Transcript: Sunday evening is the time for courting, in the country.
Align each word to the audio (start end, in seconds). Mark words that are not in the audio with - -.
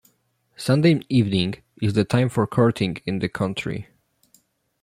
Sunday 0.55 0.99
evening 1.09 1.61
is 1.79 1.93
the 1.93 2.03
time 2.03 2.27
for 2.27 2.47
courting, 2.47 2.97
in 3.05 3.19
the 3.19 3.29
country. 3.29 3.87